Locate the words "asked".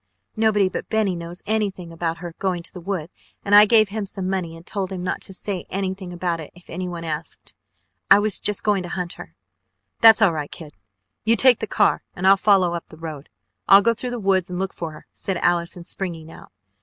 7.03-7.53